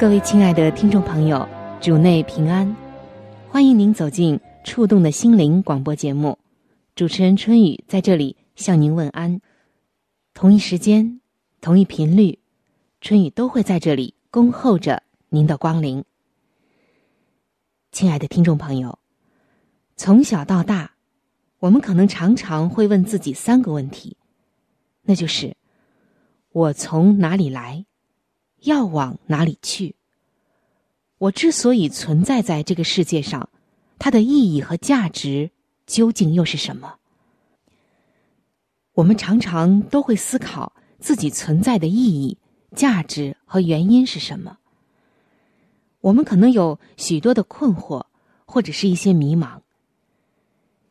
[0.00, 1.46] 各位亲爱的听众朋友，
[1.78, 2.74] 主内平安，
[3.50, 6.38] 欢迎您走进《触动的心灵》广播节目。
[6.94, 9.42] 主持人春雨在这里向您问安。
[10.32, 11.20] 同一时间，
[11.60, 12.38] 同一频率，
[13.02, 16.02] 春雨都会在这里恭候着您的光临。
[17.92, 18.98] 亲爱的听众朋友，
[19.96, 20.92] 从小到大，
[21.58, 24.16] 我们可能常常会问自己三个问题，
[25.02, 25.54] 那就是：
[26.52, 27.84] 我从哪里来，
[28.62, 29.94] 要往哪里去？
[31.18, 33.48] 我之所以存在在这个世界上，
[33.98, 35.50] 它的意义和价值。
[35.86, 36.94] 究竟又是什么？
[38.92, 42.38] 我们常常都会思考自己存在的意义、
[42.76, 44.58] 价值和原因是什么。
[46.00, 48.04] 我们可能有许多的困惑，
[48.46, 49.58] 或者是一些迷茫。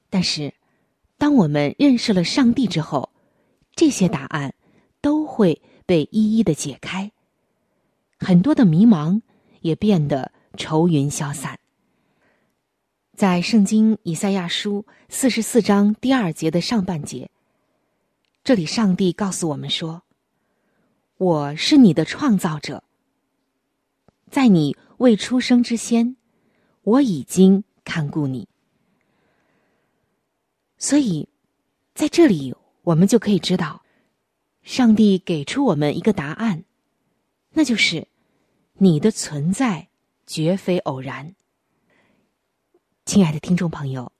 [0.09, 0.53] 但是，
[1.17, 3.09] 当我们认识了上帝之后，
[3.73, 4.53] 这些答案
[4.99, 7.09] 都会被一一的解开，
[8.19, 9.21] 很多的迷茫
[9.61, 11.57] 也变得愁云消散。
[13.15, 17.29] 在圣经以赛亚书四十四章第二节的上半节，
[18.43, 20.03] 这里上帝告诉我们说
[21.17, 22.83] ：“我是你的创造者，
[24.29, 26.15] 在你未出生之先，
[26.83, 28.47] 我已经看顾你。”
[30.77, 31.27] 所以，
[31.93, 33.83] 在这里我们就可以知道，
[34.63, 36.63] 上帝给出我们一个答案，
[37.51, 38.07] 那就是
[38.81, 39.89] 你的存在
[40.25, 41.35] 绝非偶然。
[43.03, 44.13] 亲爱的听众朋友，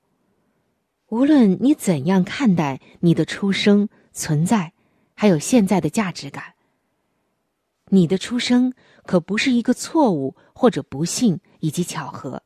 [1.08, 4.74] 无论你怎样看待你的出生、存在，
[5.16, 6.56] 还有现在的价值感，
[7.86, 12.44] 你的出生可不是一个错误或者不幸以及巧合，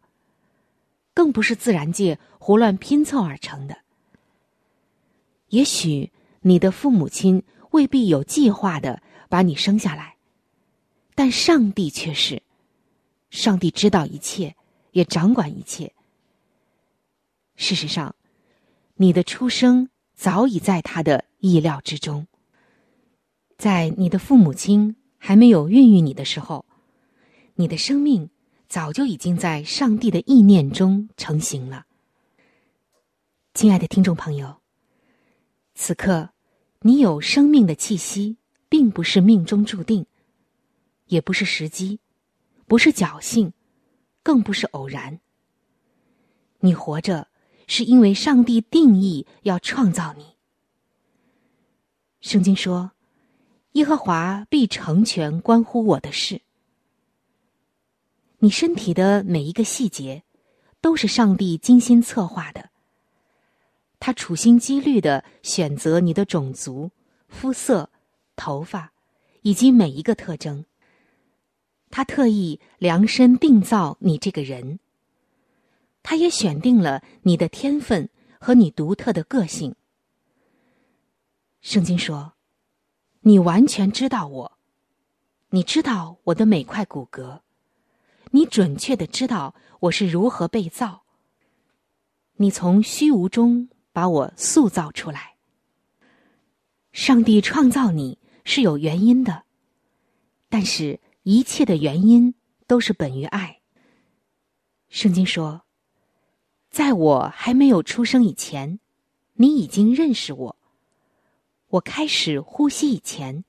[1.15, 3.75] 更不是自然界胡乱拼凑而成的。
[5.47, 7.41] 也许你的父母亲
[7.71, 10.12] 未必有计划的把你生下来，
[11.15, 12.41] 但上帝却是，
[13.29, 14.55] 上帝知道一切，
[14.91, 15.93] 也掌管一切。
[17.55, 18.15] 事实上，
[18.95, 22.27] 你的出生早已在他的意料之中。
[23.57, 26.65] 在你的父母亲还没有孕育你的时候，
[27.55, 28.29] 你的生命
[28.67, 31.85] 早就已经在上帝的意念中成型了。
[33.53, 34.57] 亲爱的听众朋友，
[35.75, 36.29] 此刻
[36.81, 38.37] 你有生命的气息，
[38.67, 40.05] 并不是命中注定，
[41.13, 41.99] 也不是时机，
[42.67, 43.53] 不是侥幸，
[44.21, 45.19] 更不是偶然。
[46.59, 47.29] 你活着。
[47.65, 50.35] 是因为上帝定义要创造你。
[52.19, 52.91] 圣经说
[53.71, 56.41] ：“耶和华必成全关乎我的事。”
[58.39, 60.23] 你身体的每一个细节，
[60.81, 62.69] 都是上帝精心策划的。
[63.97, 66.91] 他处心积虑的选择你的种族、
[67.29, 67.89] 肤色、
[68.35, 68.91] 头发，
[69.41, 70.65] 以及每一个特征。
[71.95, 74.79] 他特意量身定造你这个人。
[76.01, 78.09] 他也选定了你的天分
[78.39, 79.75] 和你独特的个性。
[81.61, 82.33] 圣经说
[83.21, 84.57] ：“你完全知道我，
[85.51, 87.41] 你知道我的每块骨骼，
[88.31, 91.03] 你准确的知道我是如何被造。
[92.37, 95.35] 你从虚无中把我塑造出来。
[96.91, 99.43] 上帝创造你是有原因的，
[100.49, 102.35] 但是一切的原因
[102.67, 103.59] 都是本于爱。
[104.87, 105.63] 圣经说。”
[106.73, 108.79] 在我还没有出生以前，
[109.33, 110.57] 你已经认识我。
[111.67, 113.45] 我开始呼吸以前，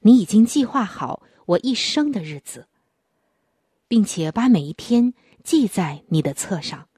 [0.00, 2.66] 你已经计划好我一生的日子，
[3.86, 5.14] 并且把每一天
[5.44, 6.88] 记在你的册上。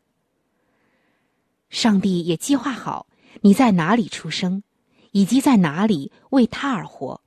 [1.69, 3.07] 上帝也计划好
[3.43, 4.63] 你在哪里出生，
[5.11, 7.21] 以及在哪里为他而活。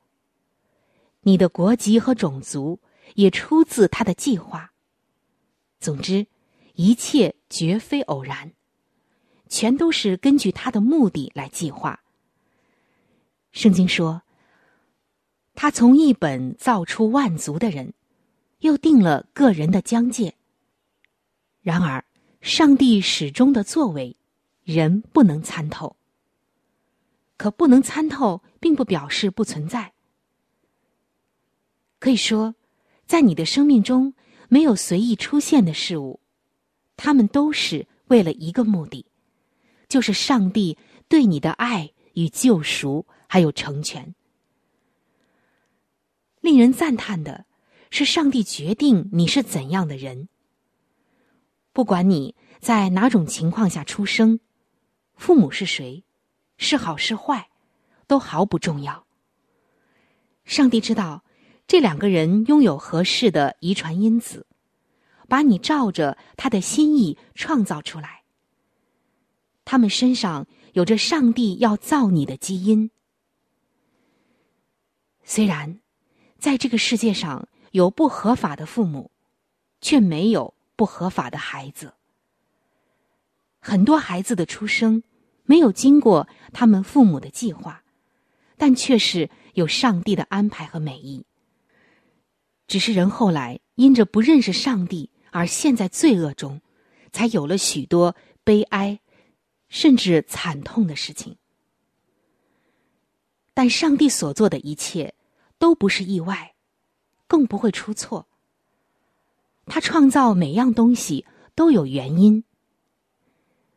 [1.30, 2.80] 你的国籍和种族
[3.14, 4.72] 也出自他的计划。
[5.80, 6.26] 总之，
[6.74, 8.52] 一切绝非偶然，
[9.48, 12.02] 全都是根据他的目的来计划。
[13.52, 14.24] 圣经说
[15.54, 17.94] ：“他从一本造出万族的人，
[18.62, 20.34] 又定了个人的疆界。”
[21.62, 22.04] 然而，
[22.42, 24.18] 上帝始终的作为，
[24.64, 25.96] 人不能参透。
[27.38, 29.94] 可不能参透，并不表示不存在。
[32.00, 32.56] 可以说，
[33.06, 34.14] 在你的生命中
[34.48, 36.20] 没有随意出现的事物，
[36.96, 39.06] 他们都是为了一个目的，
[39.88, 44.16] 就是上帝对你的爱与救赎，还有成全。
[46.42, 47.46] 令人赞叹的
[47.92, 50.30] 是，上帝决定你是怎样的人。
[51.74, 54.40] 不管你在哪种情况下出生，
[55.16, 56.04] 父母是谁。
[56.62, 57.48] 是好是坏，
[58.06, 59.06] 都毫不重要。
[60.44, 61.24] 上帝知道
[61.70, 64.48] 这两个人拥有合适的遗传因子，
[65.28, 68.24] 把你照着他的心意创造出来。
[69.66, 72.90] 他们身上有着上帝要造你的基因。
[75.24, 75.80] 虽然
[76.40, 79.12] 在这个世界上有不合法的父母，
[79.80, 81.94] 却没有不合法的孩子。
[83.60, 85.04] 很多孩子的出生。
[85.46, 87.84] 没有经过他们父母的计划，
[88.56, 91.26] 但却是有上帝的安排和美意。
[92.70, 96.62] 只是人后来因着不认识上帝而陷在罪恶中，
[97.12, 99.00] 才有了许多悲哀，
[99.68, 101.36] 甚至惨痛的事情。
[103.54, 105.14] 但上帝所做的一切
[105.58, 106.54] 都不是意外，
[107.28, 108.28] 更不会出错。
[109.66, 111.26] 他创造每样东西
[111.56, 112.44] 都有原因，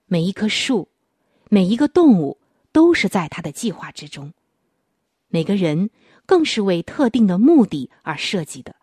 [0.06, 0.88] 每一棵树。
[1.49, 2.41] 每一个动物
[2.73, 4.33] 都是在他的计划之中，
[5.29, 5.91] 每个人
[6.25, 8.75] 更是为特定的目的而设计的。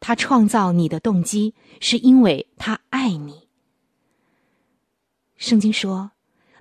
[0.00, 3.46] 他创造你的动机是因为他爱你。
[5.36, 6.10] 圣经说，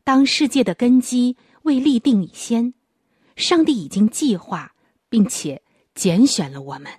[0.03, 2.73] 当世界的根基未立定以先，
[3.35, 4.75] 上帝已经计划
[5.09, 5.63] 并且
[5.95, 6.91] 拣选了我们，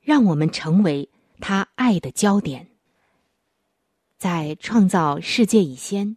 [0.00, 1.10] 让我们成为
[1.40, 2.70] 他爱的焦点。
[4.16, 6.16] 在创造世界以先。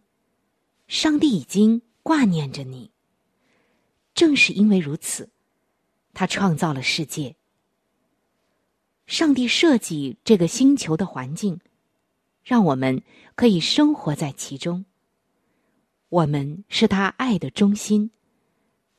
[0.86, 2.90] 上帝已经挂念着你。
[4.14, 5.28] 正是因为如此，
[6.14, 7.36] 他创造了世界。
[9.08, 11.58] 上帝设计这个星球的环境，
[12.44, 13.02] 让我们
[13.34, 14.84] 可以生活在其中。
[16.10, 18.10] 我们是他爱的中心，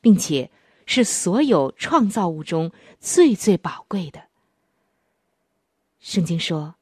[0.00, 0.50] 并且
[0.84, 4.24] 是所有创造物中最最宝贵的。
[6.00, 6.74] 圣经说，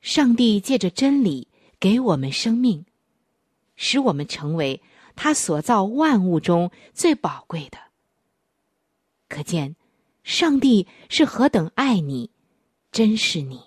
[0.00, 1.46] 上帝借着真理
[1.78, 2.86] 给我们生命。
[3.82, 4.82] 使我们成为
[5.16, 7.78] 他所造万物中最宝贵的。
[9.26, 9.74] 可见，
[10.22, 12.30] 上帝是何等爱你，
[12.92, 13.60] 珍视你。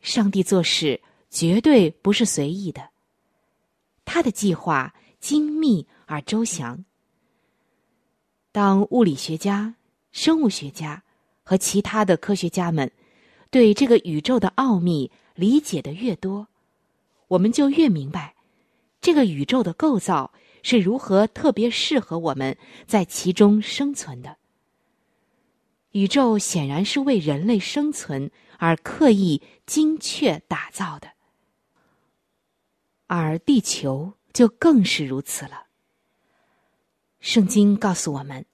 [0.00, 1.00] 上帝做事
[1.30, 2.90] 绝对不是随意的，
[4.04, 6.84] 他的计划精密而周详。
[8.50, 9.74] 当物理学家、
[10.10, 11.02] 生物学家
[11.42, 12.90] 和其他的科学家们
[13.50, 16.48] 对这个宇宙的奥秘理解的越多，
[17.28, 18.34] 我们就越明白，
[19.00, 20.32] 这个宇宙的构造
[20.62, 22.56] 是如何特别适合我们
[22.86, 24.36] 在其中生存的。
[25.90, 31.12] 宇宙显然是为人类生存而刻意精确打造的，
[33.06, 35.66] 而地球就更是如此了。
[37.20, 38.46] 圣经告诉我们，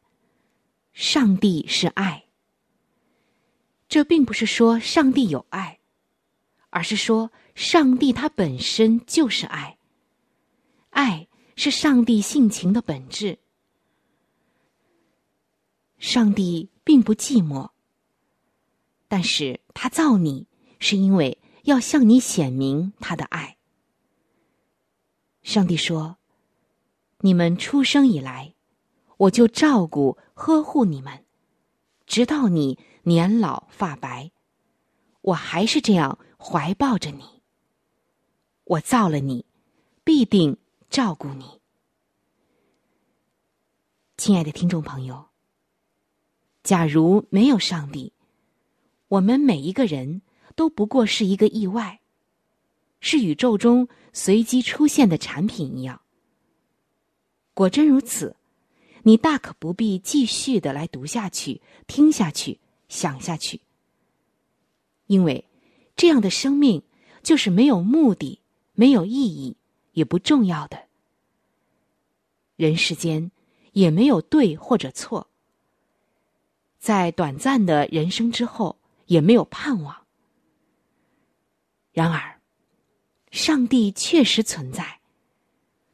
[0.92, 2.24] 上帝是爱。
[3.88, 5.78] 这并不是说上帝有爱，
[6.70, 7.30] 而是说。
[7.54, 9.78] 上帝他本身就是爱，
[10.90, 11.26] 爱
[11.60, 13.40] 是上帝性情的本质。
[15.98, 17.70] 上帝并不寂寞，
[19.08, 20.46] 但是他造你
[20.78, 23.56] 是因为要向你显明他的爱。
[25.42, 26.18] 上帝说
[27.22, 28.54] ：“你们出生以来，
[29.16, 31.24] 我就照顾呵护你们，
[32.06, 34.30] 直到你年老发白，
[35.22, 37.42] 我还是这样怀抱着你。”
[38.62, 39.44] 我造了你，
[40.04, 40.56] 必定
[40.90, 41.60] 照顾你。
[44.16, 45.26] 亲爱的听众朋友，
[46.62, 48.12] 假如没有上帝，
[49.08, 50.22] 我们每一个人
[50.56, 52.00] 都不过是一个意外，
[53.00, 56.00] 是宇宙中随机出现的产品一样。
[57.54, 58.34] 果真如此，
[59.02, 63.60] 你大可不必继续的来读下去、听下去、想下去，
[65.06, 65.44] 因为
[65.94, 66.82] 这样的生命
[67.22, 68.40] 就是没有目的。
[68.74, 69.56] 没有意义，
[69.98, 70.86] 也不重要的。
[72.54, 73.32] 人世间
[73.72, 75.28] 也没有对或者错。
[76.78, 80.06] 在短暂的人生之后也没有盼望。
[81.92, 82.40] 然而，
[83.32, 85.00] 上帝确实存在，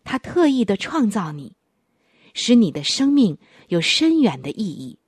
[0.05, 1.57] 他特意的创造你，
[2.35, 4.99] 使你的生命有深远的意义。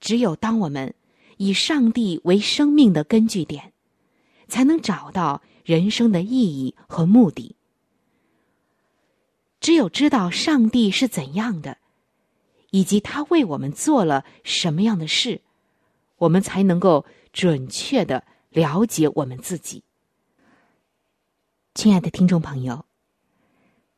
[0.00, 0.92] 只有当我们
[1.36, 3.72] 以上帝为生命的根据点，
[4.48, 7.54] 才能找到人生的意义和目的。
[9.60, 11.76] 只有知道上帝是怎样的，
[12.70, 15.42] 以及他为我们做了什么样的事，
[16.16, 19.82] 我们才能够准确的了解我们自己。
[21.74, 22.86] 亲爱的听众朋友，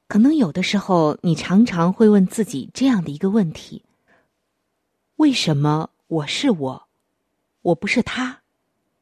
[0.09, 3.85] 可能有的时候你常常会问自己这样的一个问题：
[5.15, 6.89] 为什么我是我，
[7.63, 8.43] 我不是他，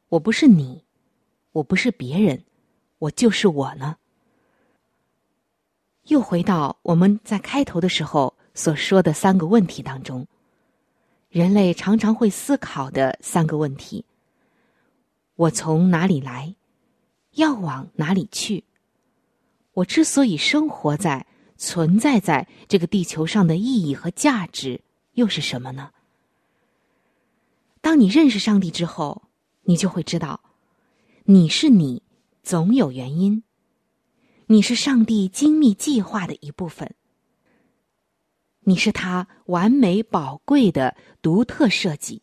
[0.09, 0.83] 我不是你，
[1.53, 2.43] 我不是别人，
[2.99, 3.97] 我就是我呢？
[6.03, 10.27] 又回到我们在开头的时候所说的三个问题当中，
[11.29, 14.05] 人类常常会思考的三个问题：
[15.35, 16.55] 我从哪里来？
[17.33, 18.63] 要往哪里去？
[19.73, 21.25] 我之所以生活在、
[21.57, 24.81] 存在在这个地球上的意义和价值
[25.13, 25.91] 又是什么呢？
[27.79, 29.21] 当你认识上帝之后，
[29.61, 30.41] 你就会知道，
[31.23, 32.01] 你是你，
[32.43, 33.43] 总有原因。
[34.47, 36.95] 你是上帝精密计划的一部分，
[38.61, 42.21] 你是他完美宝贵的独特设计，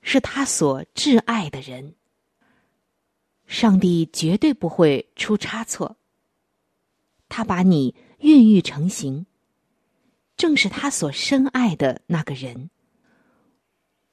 [0.00, 1.94] 是他所挚爱的人。
[3.46, 5.96] 上帝绝对不会出差错。
[7.30, 9.26] 他把你孕育成型，
[10.36, 12.70] 正是他所深爱的那个人。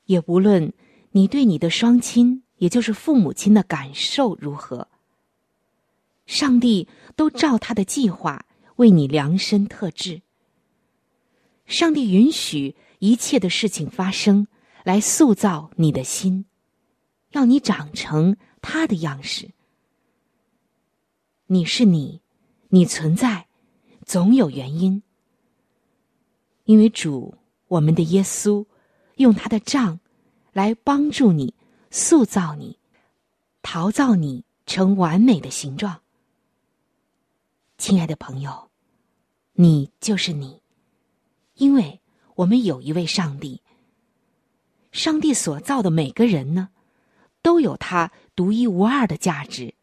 [0.06, 0.74] 也无论
[1.12, 4.88] 你对你的双亲，也就是父母亲的感受如何。
[6.26, 8.44] 上帝都照他的计划
[8.78, 10.24] 为你量身特制。
[11.68, 14.48] 上帝允许一切的事情发生，
[14.84, 16.46] 来塑造你的心，
[17.30, 19.52] 让你长成他的样式。
[21.46, 22.22] 你是你，
[22.70, 23.46] 你存在，
[24.06, 25.04] 总有原因。
[26.64, 27.36] 因为主，
[27.68, 28.66] 我们的耶稣，
[29.18, 30.00] 用他的杖
[30.52, 31.54] 来帮助你，
[31.98, 32.78] 塑造你，
[33.62, 36.02] 陶造你成完美的形状。
[37.78, 38.70] 亲爱的朋友，
[39.54, 40.62] 你就是你，
[41.54, 42.02] 因为
[42.36, 43.62] 我们有一位上帝。
[44.92, 46.68] 上帝所造的每个人呢，
[47.42, 49.74] 都有他独一无二的价值，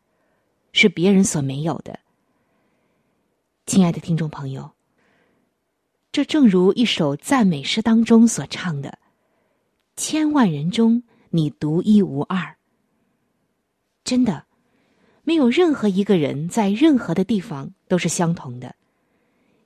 [0.72, 1.98] 是别人所没有的。
[3.64, 4.72] 亲爱的听众朋友，
[6.12, 8.98] 这正如一首赞美诗当中所唱的
[9.96, 11.02] ：“千万人中，
[11.32, 12.56] 你独一无二。”
[14.04, 14.46] 真的。
[15.24, 18.74] 没有任何一个人在任何的地方都是相同的，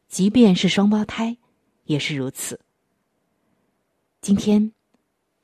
[0.07, 1.39] 即便是双胞胎，
[1.85, 2.61] 也是如此。
[4.21, 4.73] 今天，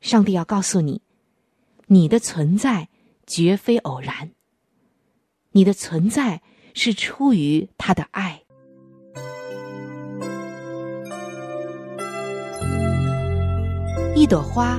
[0.03, 1.01] 上帝要告诉你，
[1.87, 2.91] 你的存在
[3.27, 4.33] 绝非偶然，
[5.53, 6.43] 你的存在
[6.75, 8.43] 是出于他的爱。
[14.15, 14.79] 一朵花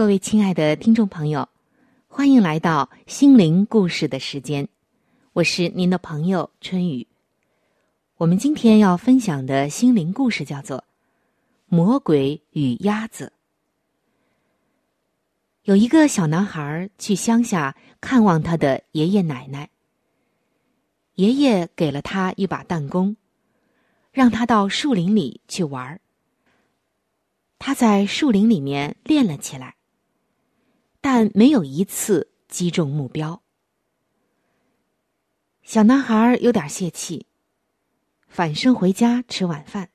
[0.00, 1.46] 各位亲爱的听众朋友，
[2.08, 4.66] 欢迎来到心灵故事的时间，
[5.34, 7.06] 我是您的朋友春雨。
[8.16, 10.78] 我们今天要分享的心灵故事叫做
[11.66, 13.26] 《魔鬼与鸭子》。
[15.64, 19.68] 有一个小男孩去乡下看望他的爷爷奶奶，
[21.16, 23.16] 爷爷给了他一把弹弓，
[24.12, 26.00] 让他到树林里去玩儿。
[27.58, 29.74] 他在树林里面练了起来。
[31.00, 33.42] 但没有一次击中目标。
[35.62, 37.26] 小男孩有点泄气，
[38.28, 39.90] 返身回家吃晚饭。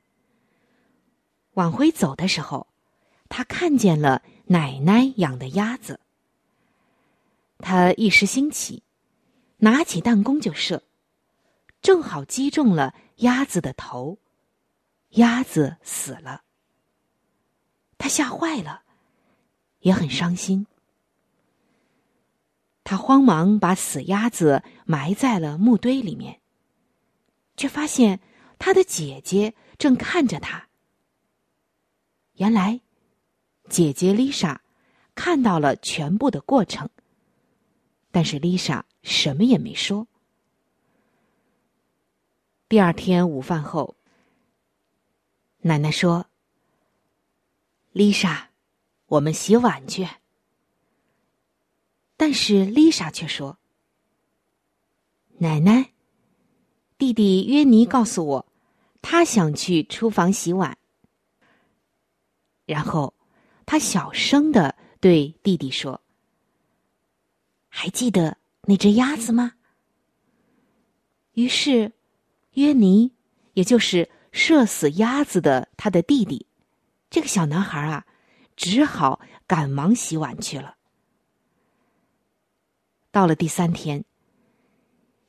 [1.54, 2.68] 往回走的时候，
[3.30, 6.00] 他看见了奶奶养的鸭子。
[7.60, 8.84] 他一时兴起，
[9.58, 10.84] 拿起弹弓就射，
[11.82, 14.18] 正好击中了鸭子的头，
[15.12, 16.44] 鸭子死了。
[17.98, 18.84] 他吓坏了，
[19.80, 20.68] 也很伤心。
[22.86, 26.40] 他慌忙把死鸭子埋在了木堆里面，
[27.58, 28.20] 却发现
[28.60, 30.70] 他的姐姐正看着他。
[32.36, 32.82] 原来，
[33.70, 34.62] 姐姐丽莎
[35.16, 36.88] 看到了全部的过程，
[38.12, 40.08] 但是丽莎什么也没说。
[42.70, 43.96] 第二天午饭后，
[45.62, 46.28] 奶奶说
[47.94, 48.52] ：“丽莎，
[49.08, 50.08] 我们洗碗去。”
[52.18, 53.58] 但是丽莎却说
[55.40, 55.92] ：“奶奶，
[56.98, 58.46] 弟弟约尼告诉我，
[59.02, 60.78] 他想去厨房洗碗。”
[62.66, 63.14] 然后，
[63.66, 66.02] 他小声的对弟弟说
[67.68, 69.54] ：“还记得那只鸭子吗？”
[71.34, 71.92] 于是，
[72.54, 73.12] 约尼，
[73.54, 76.48] 也就是射死鸭子的他的弟弟，
[77.10, 78.06] 这个小男孩啊，
[78.56, 80.78] 只好赶忙洗碗去了。
[83.16, 84.04] 到了第三天，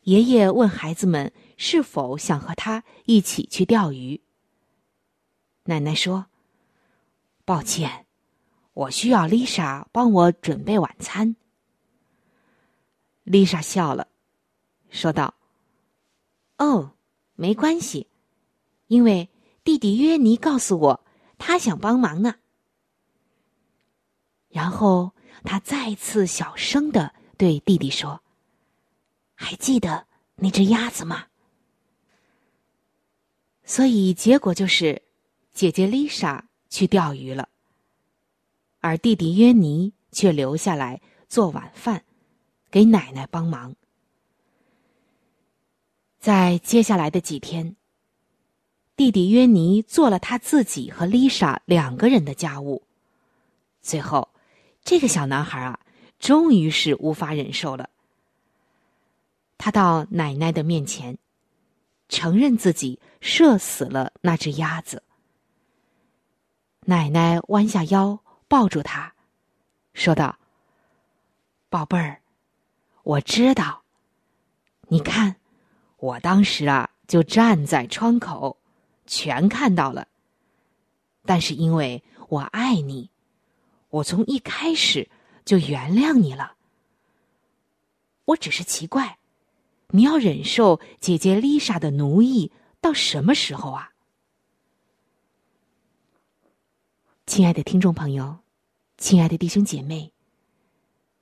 [0.01, 4.21] 爷爷问孩子们是否想和他一起去钓鱼。
[5.67, 6.27] 奶奶说。
[7.45, 8.07] 抱歉，
[8.73, 11.37] 我需要丽莎帮我准备晚餐。
[13.23, 14.09] 丽莎笑了，
[14.91, 15.35] 说道
[16.59, 16.91] ：“哦，
[17.37, 18.09] 没关系，
[18.89, 19.31] 因为
[19.63, 21.05] 弟弟约尼告诉我
[21.39, 22.35] 他想帮忙呢。”
[24.51, 25.13] 然后
[25.45, 28.21] 他再次小声的对弟弟说
[29.35, 31.27] ：“还记得那只鸭子吗？”
[33.65, 35.03] 所以结果就是，
[35.53, 36.45] 姐姐丽莎。
[36.69, 37.49] 去钓鱼了，
[38.81, 42.05] 而弟弟约尼却留下来做晚饭，
[42.71, 43.77] 给奶奶帮忙。
[46.19, 47.77] 在接下来的几天，
[48.97, 52.83] 弟弟约尼做了他自己和丽莎两个人的家务。
[53.81, 54.29] 最后，
[54.83, 55.79] 这个小男孩啊，
[56.19, 57.91] 终于是无法忍受了。
[59.59, 61.19] 他到奶奶的面前，
[62.09, 65.03] 承认自己射死了那只鸭子。
[66.81, 69.15] 奶奶弯下腰抱住他，
[69.93, 70.39] 说道
[71.69, 72.21] ：“宝贝儿，
[73.03, 73.83] 我知道。
[74.89, 75.37] 你看，
[75.97, 78.57] 我当时啊就站在窗口，
[79.07, 80.07] 全看到了。
[81.25, 83.11] 但是因为我爱你，
[83.89, 85.11] 我从一开始
[85.47, 86.57] 就原谅你了。
[88.27, 89.19] 我只是奇怪，
[89.91, 93.93] 你要忍受姐姐丽莎的奴役到什么时候啊？”
[97.27, 98.39] 亲爱的听众朋友，
[98.99, 100.13] 亲爱的弟兄姐妹，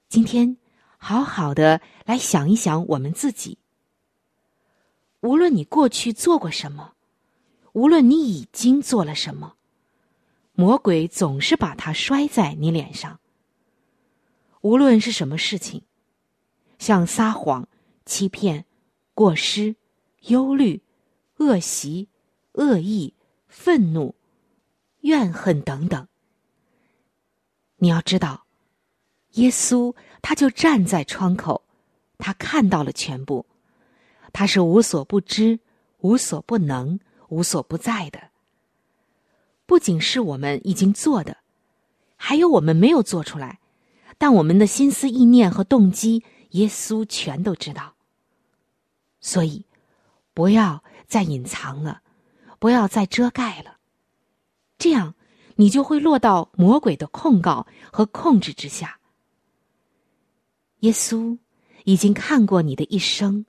[0.08, 0.56] 今天
[0.96, 3.58] 好好的来想一想我们自己。
[5.20, 6.94] 无论你过去做过什么，
[7.72, 9.56] 无论你已经做了什么，
[10.54, 13.20] 魔鬼总是把它摔在你脸上。
[14.64, 15.82] 无论是什么事情，
[16.78, 17.68] 像撒谎、
[18.06, 18.64] 欺骗、
[19.12, 19.76] 过失、
[20.28, 20.80] 忧虑、
[21.36, 22.08] 恶习、
[22.52, 23.12] 恶意、
[23.46, 24.14] 愤怒。
[25.02, 26.08] 怨恨等等，
[27.76, 28.46] 你要知道，
[29.32, 31.62] 耶稣他就站在窗口，
[32.16, 33.44] 他看到了全部，
[34.32, 35.60] 他是无所不知、
[35.98, 36.98] 无所不能、
[37.28, 38.30] 无所不在的。
[39.66, 41.36] 不仅是我们已经做的，
[42.16, 43.60] 还有我们没有做出来，
[44.18, 47.94] 但我们的心思意念和动机，耶稣全都知道。
[49.20, 49.64] 所以，
[50.32, 52.02] 不要再隐藏了，
[52.58, 53.78] 不要再遮盖了。
[54.78, 55.14] 这样，
[55.56, 59.00] 你就会落到魔鬼的控告和控制之下。
[60.80, 61.38] 耶稣
[61.84, 63.46] 已经看过你的一生，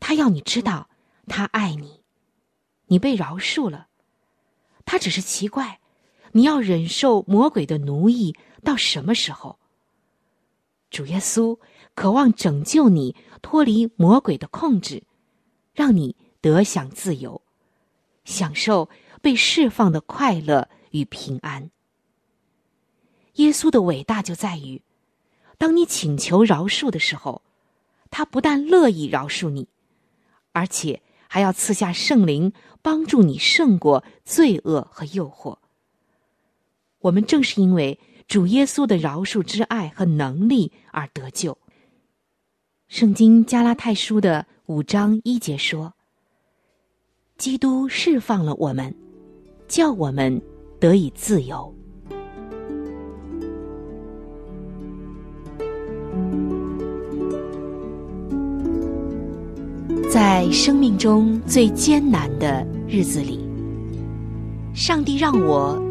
[0.00, 0.88] 他要你知道，
[1.26, 2.00] 他爱你，
[2.86, 3.88] 你被饶恕了。
[4.86, 5.80] 他只是奇怪，
[6.32, 9.60] 你要忍受魔鬼的奴役到什么时候？
[10.90, 11.56] 主耶稣
[11.94, 15.04] 渴望拯救你脱离魔鬼的控制，
[15.72, 17.40] 让你得享自由，
[18.24, 18.88] 享受。
[19.22, 21.70] 被释放的快乐与平安。
[23.36, 24.82] 耶稣的伟大就在于，
[25.56, 27.40] 当你请求饶恕的时候，
[28.10, 29.66] 他不但乐意饶恕你，
[30.52, 35.56] 而且还要赐下圣灵，帮助你胜过罪恶和诱惑。
[36.98, 41.56] 我们正是因为主耶稣的饶恕之爱和能力而得救。
[42.88, 45.94] 圣经加拉太书的五章一节说
[47.38, 48.94] ：“基督释放了我们。”
[49.66, 50.40] 叫我们
[50.78, 51.74] 得以自由。
[60.12, 63.40] 在生命中最艰难的日子里，
[64.74, 65.76] 上帝让我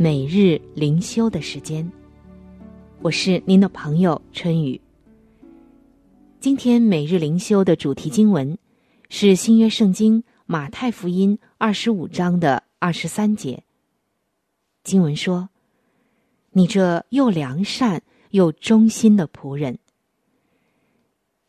[0.00, 1.90] 每日灵修的时间。
[3.02, 4.80] 我是您的朋友春雨。
[6.38, 8.56] 今天每日灵修的主题经文
[9.10, 13.64] 是新约圣经马太福音二十五章的二十三节。
[14.84, 15.48] 经文说
[16.54, 19.80] ：“你这又良善又忠心的仆人。”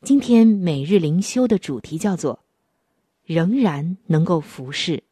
[0.02, 2.40] 今天每日灵修的主题叫做
[3.24, 5.04] “仍然能够服侍”。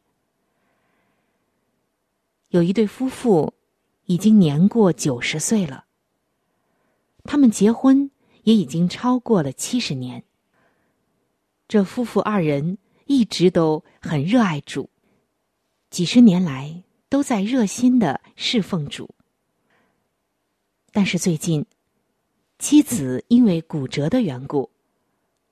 [2.48, 3.54] 有一对夫妇
[4.06, 5.84] 已经年过九十岁了，
[7.24, 8.10] 他们结婚。
[8.44, 10.24] 也已经超过了七十年。
[11.68, 14.88] 这夫妇二人一直都很热爱主，
[15.90, 19.14] 几十年来都在热心的侍奉主。
[20.92, 21.66] 但是最近，
[22.58, 24.70] 妻子因为骨折的缘故，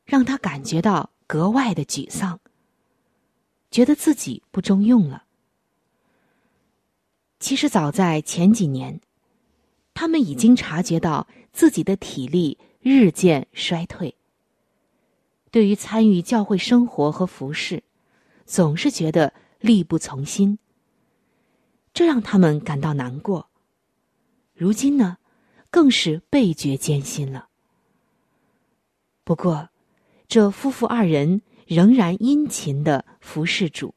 [0.07, 2.41] 让他感觉到格外的沮丧，
[3.71, 5.26] 觉得自己不中用了。
[7.40, 9.01] 其实早在前几年，
[9.94, 12.59] 他们已经察觉到自己的体力。
[12.88, 14.14] 日渐衰退。
[15.51, 17.83] 对于参与教会生活和服饰，
[18.44, 20.57] 总是觉得力不从心，
[21.92, 23.51] 这让他们感到难过。
[24.55, 25.16] 如今呢，
[25.68, 27.49] 更是倍觉艰辛了。
[29.25, 29.68] 不过，
[30.29, 33.96] 这夫妇二人仍然殷勤的服侍主。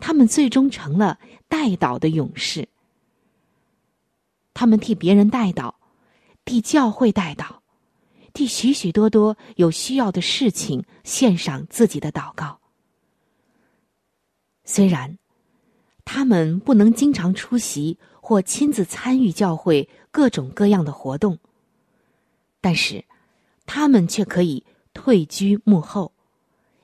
[0.00, 2.68] 他们最终成了代祷的勇士。
[4.54, 5.74] 他们替别人代祷，
[6.44, 7.56] 替教会代祷。
[8.34, 12.60] 替许许多多有需要的事情献上自己的祷告。
[14.64, 15.18] 虽然
[16.04, 21.38] 他们不能经常出席或亲自参与教会各种各样的活动，
[22.60, 23.04] 但是
[23.66, 26.12] 他们却可以退居幕后，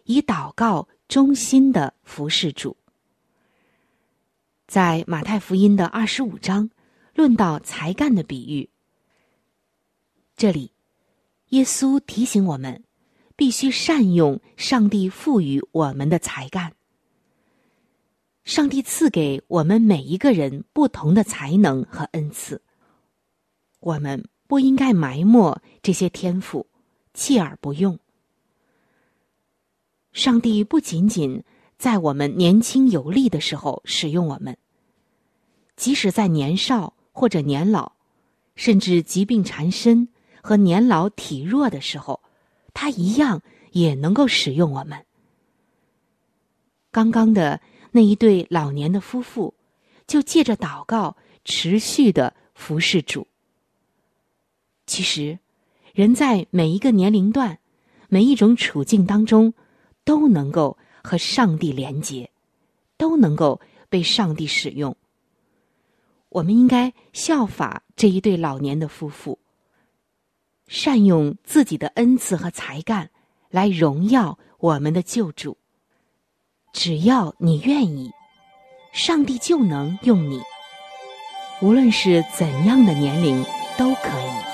[0.05, 2.77] 以祷告忠心的服侍主。
[4.75, 6.69] 在马太福音的二十五章，
[7.15, 8.69] 论到才干的比喻，
[10.37, 10.73] 这里。
[11.51, 12.83] 耶稣提醒我们，
[13.37, 16.73] 必须善用上帝赋予我们的才干。
[18.43, 22.61] 上帝赐给我们每一个人不同的才能和恩赐，
[23.79, 26.67] 我们不应该埋没这些天赋，
[27.13, 27.97] 弃而不用。
[30.13, 31.45] 上帝不仅仅
[31.79, 34.59] 在我们年轻有力的时候使用我们，
[35.77, 37.93] 即使在年少或者年老，
[38.57, 40.09] 甚至疾病缠身。
[40.47, 42.21] 和年老体弱的时候，
[42.75, 43.41] 他一样
[43.73, 45.07] 也能够使用我们。
[46.91, 49.55] 刚刚的那一对老年的夫妇，
[50.07, 53.27] 就借着祷告持续的服侍主。
[54.85, 55.39] 其实，
[55.95, 57.59] 人在每一个年龄段、
[58.11, 59.55] 每一种处境当中，
[60.05, 62.31] 都能够和上帝连结，
[62.99, 63.59] 都能够
[63.89, 64.95] 被上帝使用。
[66.35, 69.39] 我们应该效法这一对老年的夫妇。
[70.67, 73.11] 善用自己的恩赐和才干，
[73.51, 75.57] 来荣耀我们的救主。
[76.73, 78.11] 只要你愿意，
[78.93, 80.41] 上帝就能用你。
[81.63, 83.45] 无论是怎样的年龄，
[83.79, 84.54] 都可以。